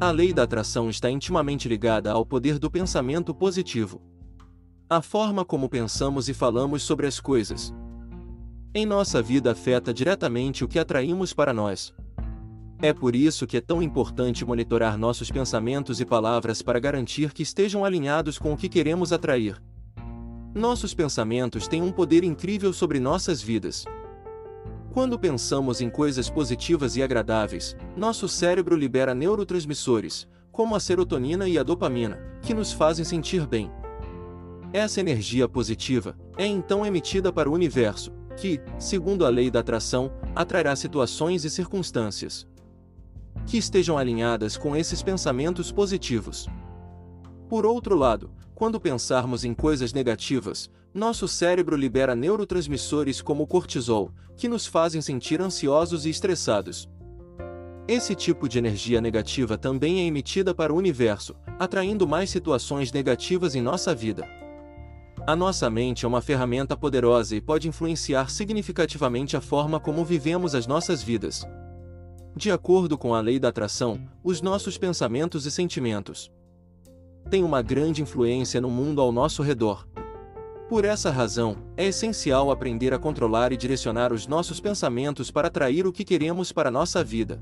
[0.00, 4.00] A lei da atração está intimamente ligada ao poder do pensamento positivo.
[4.88, 7.74] A forma como pensamos e falamos sobre as coisas.
[8.72, 11.92] Em nossa vida afeta diretamente o que atraímos para nós.
[12.80, 17.42] É por isso que é tão importante monitorar nossos pensamentos e palavras para garantir que
[17.42, 19.60] estejam alinhados com o que queremos atrair.
[20.54, 23.84] Nossos pensamentos têm um poder incrível sobre nossas vidas.
[24.98, 31.56] Quando pensamos em coisas positivas e agradáveis, nosso cérebro libera neurotransmissores, como a serotonina e
[31.56, 33.70] a dopamina, que nos fazem sentir bem.
[34.72, 40.10] Essa energia positiva é então emitida para o universo, que, segundo a lei da atração,
[40.34, 42.44] atrairá situações e circunstâncias
[43.46, 46.48] que estejam alinhadas com esses pensamentos positivos.
[47.48, 54.10] Por outro lado, quando pensarmos em coisas negativas, nosso cérebro libera neurotransmissores como o cortisol,
[54.36, 56.88] que nos fazem sentir ansiosos e estressados.
[57.86, 63.54] Esse tipo de energia negativa também é emitida para o universo, atraindo mais situações negativas
[63.54, 64.26] em nossa vida.
[65.26, 70.54] A nossa mente é uma ferramenta poderosa e pode influenciar significativamente a forma como vivemos
[70.54, 71.44] as nossas vidas.
[72.36, 76.30] De acordo com a lei da atração, os nossos pensamentos e sentimentos
[77.28, 79.86] têm uma grande influência no mundo ao nosso redor.
[80.68, 85.86] Por essa razão, é essencial aprender a controlar e direcionar os nossos pensamentos para atrair
[85.86, 87.40] o que queremos para nossa vida.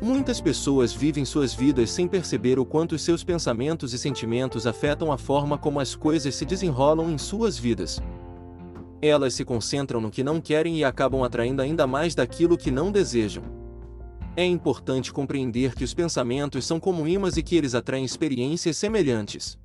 [0.00, 5.18] Muitas pessoas vivem suas vidas sem perceber o quanto seus pensamentos e sentimentos afetam a
[5.18, 8.00] forma como as coisas se desenrolam em suas vidas.
[9.02, 12.90] Elas se concentram no que não querem e acabam atraindo ainda mais daquilo que não
[12.90, 13.42] desejam.
[14.34, 19.58] É importante compreender que os pensamentos são como imãs e que eles atraem experiências semelhantes.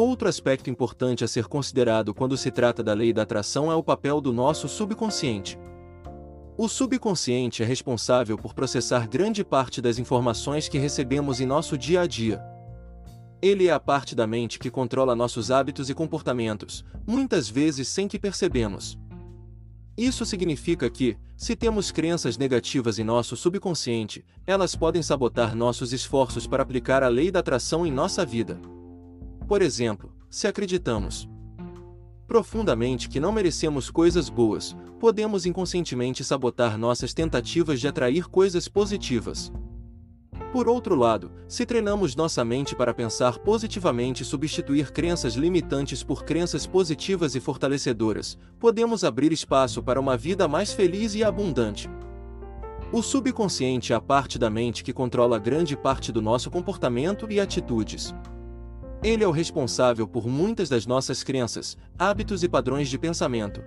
[0.00, 3.82] Outro aspecto importante a ser considerado quando se trata da lei da atração é o
[3.82, 5.58] papel do nosso subconsciente.
[6.56, 12.02] O subconsciente é responsável por processar grande parte das informações que recebemos em nosso dia
[12.02, 12.40] a dia.
[13.42, 18.06] Ele é a parte da mente que controla nossos hábitos e comportamentos, muitas vezes sem
[18.06, 18.96] que percebemos.
[19.96, 26.46] Isso significa que, se temos crenças negativas em nosso subconsciente, elas podem sabotar nossos esforços
[26.46, 28.60] para aplicar a lei da atração em nossa vida.
[29.48, 31.26] Por exemplo, se acreditamos
[32.26, 39.50] profundamente que não merecemos coisas boas, podemos inconscientemente sabotar nossas tentativas de atrair coisas positivas.
[40.52, 46.24] Por outro lado, se treinamos nossa mente para pensar positivamente e substituir crenças limitantes por
[46.26, 51.88] crenças positivas e fortalecedoras, podemos abrir espaço para uma vida mais feliz e abundante.
[52.92, 57.40] O subconsciente é a parte da mente que controla grande parte do nosso comportamento e
[57.40, 58.14] atitudes.
[59.02, 63.62] Ele é o responsável por muitas das nossas crenças, hábitos e padrões de pensamento.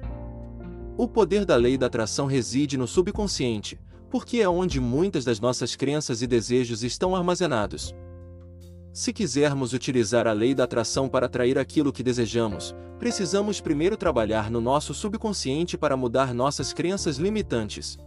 [0.98, 5.74] O poder da lei da atração reside no subconsciente, porque é onde muitas das nossas
[5.74, 7.96] crenças e desejos estão armazenados.
[8.92, 14.52] Se quisermos utilizar a lei da atração para atrair aquilo que desejamos, precisamos primeiro trabalhar
[14.52, 17.98] no nosso subconsciente para mudar nossas crenças limitantes.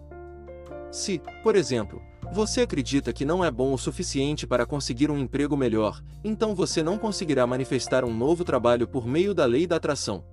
[0.90, 2.02] Se, por exemplo,
[2.32, 6.82] você acredita que não é bom o suficiente para conseguir um emprego melhor, então você
[6.82, 10.24] não conseguirá manifestar um novo trabalho por meio da lei da atração.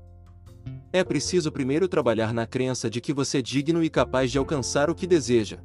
[0.93, 4.89] É preciso primeiro trabalhar na crença de que você é digno e capaz de alcançar
[4.89, 5.59] o que deseja.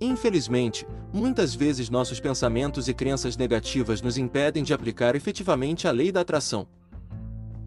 [0.00, 6.10] Infelizmente, muitas vezes nossos pensamentos e crenças negativas nos impedem de aplicar efetivamente a lei
[6.10, 6.66] da atração.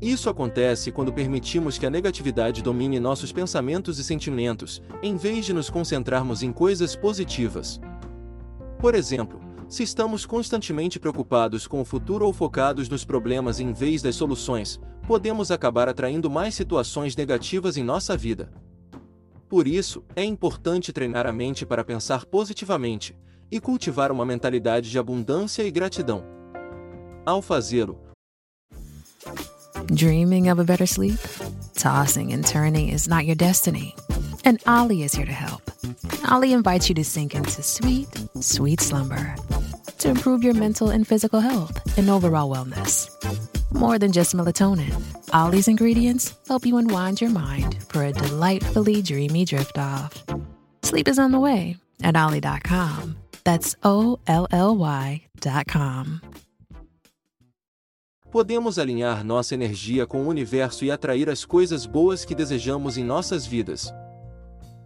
[0.06, 5.52] Isso acontece quando permitimos que a negatividade domine nossos pensamentos e sentimentos, em vez de
[5.52, 7.82] nos concentrarmos em coisas positivas.
[8.78, 14.04] Por exemplo, se estamos constantemente preocupados com o futuro ou focados nos problemas em vez
[14.04, 18.52] das soluções, podemos acabar atraindo mais situações negativas em nossa vida.
[19.50, 23.18] Por isso, é importante treinar a mente para pensar positivamente
[23.50, 26.24] e cultivar uma mentalidade de abundância e gratidão.
[27.26, 28.06] Ao fazê-lo,
[29.88, 31.20] Dreaming of a better sleep?
[31.76, 33.96] Tossing and turning is not your destiny.
[34.44, 35.62] And Ollie is here to help.
[36.30, 38.08] Ollie invites you to sink into sweet,
[38.40, 39.36] sweet slumber
[40.00, 43.10] to improve your mental and physical health and overall wellness.
[43.74, 44.94] More than just melatonin,
[45.34, 50.24] Ollie's ingredients help you unwind your mind for a delightfully dreamy drift off.
[50.84, 53.18] Sleep is on the way at Ollie.com.
[53.44, 56.22] That's O L L Y.com.
[58.36, 63.04] podemos alinhar nossa energia com o universo e atrair as coisas boas que desejamos em
[63.06, 63.94] nossas vidas.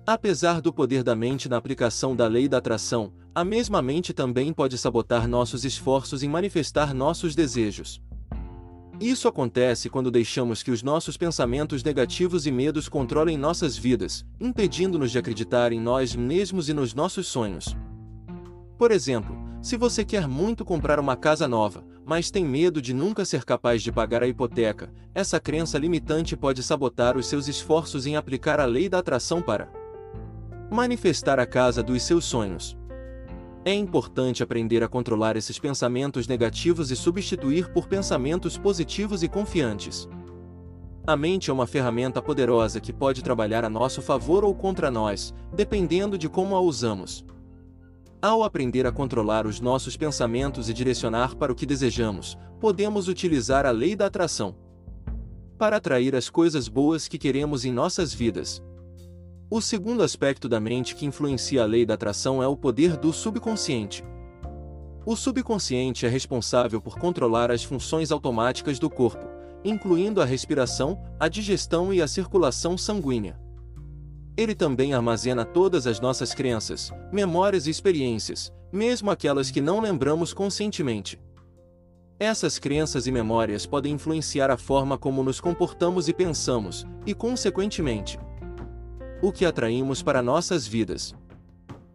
[0.05, 4.53] Apesar do poder da mente na aplicação da lei da atração, a mesma mente também
[4.53, 7.99] pode sabotar nossos esforços em manifestar nossos desejos.
[8.99, 15.09] Isso acontece quando deixamos que os nossos pensamentos negativos e medos controlem nossas vidas, impedindo-nos
[15.09, 17.75] de acreditar em nós mesmos e nos nossos sonhos.
[18.77, 23.23] Por exemplo, se você quer muito comprar uma casa nova, mas tem medo de nunca
[23.23, 28.15] ser capaz de pagar a hipoteca, essa crença limitante pode sabotar os seus esforços em
[28.15, 29.71] aplicar a lei da atração para
[30.71, 32.75] manifestar a casa dos seus sonhos.
[33.63, 40.09] É importante aprender a controlar esses pensamentos negativos e substituir por pensamentos positivos e confiantes.
[41.05, 45.31] A mente é uma ferramenta poderosa que pode trabalhar a nosso favor ou contra nós,
[45.53, 47.23] dependendo de como a usamos.
[48.21, 53.65] Ao aprender a controlar os nossos pensamentos e direcionar para o que desejamos, podemos utilizar
[53.65, 54.55] a lei da atração
[55.57, 58.61] para atrair as coisas boas que queremos em nossas vidas.
[59.49, 63.13] O segundo aspecto da mente que influencia a lei da atração é o poder do
[63.13, 64.03] subconsciente.
[65.05, 69.25] O subconsciente é responsável por controlar as funções automáticas do corpo,
[69.63, 73.39] incluindo a respiração, a digestão e a circulação sanguínea.
[74.39, 80.33] Ele também armazena todas as nossas crenças, memórias e experiências, mesmo aquelas que não lembramos
[80.33, 81.19] conscientemente.
[82.17, 88.17] Essas crenças e memórias podem influenciar a forma como nos comportamos e pensamos, e, consequentemente,
[89.21, 91.13] o que atraímos para nossas vidas.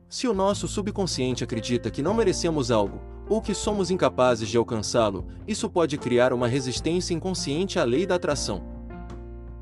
[0.06, 5.26] Se o nosso subconsciente acredita que não merecemos algo, ou que somos incapazes de alcançá-lo,
[5.48, 8.62] isso pode criar uma resistência inconsciente à lei da atração.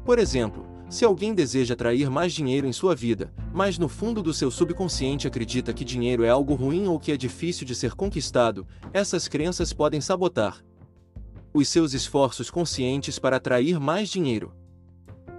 [0.05, 4.35] Por exemplo, se alguém deseja atrair mais dinheiro em sua vida, mas no fundo do
[4.35, 8.67] seu subconsciente acredita que dinheiro é algo ruim ou que é difícil de ser conquistado,
[8.93, 10.63] essas crenças podem sabotar
[11.55, 14.53] os seus esforços conscientes para atrair mais dinheiro.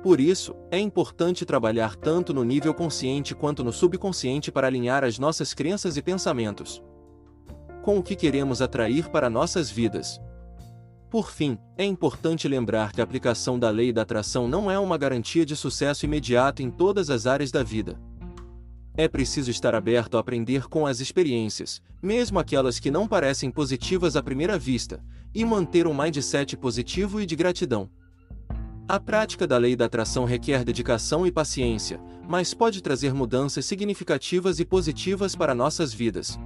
[0.02, 5.20] Por isso, é importante trabalhar tanto no nível consciente quanto no subconsciente para alinhar as
[5.20, 6.82] nossas crenças e pensamentos
[7.84, 10.20] com o que queremos atrair para nossas vidas.
[11.14, 14.98] Por fim, é importante lembrar que a aplicação da lei da atração não é uma
[14.98, 18.02] garantia de sucesso imediato em todas as áreas da vida.
[18.98, 24.16] É preciso estar aberto a aprender com as experiências, mesmo aquelas que não parecem positivas
[24.16, 25.04] à primeira vista,
[25.36, 27.88] e manter um mindset positivo e de gratidão.
[28.88, 34.60] A prática da lei da atração requer dedicação e paciência, mas pode trazer mudanças significativas
[34.60, 36.40] e positivas para nossas vidas.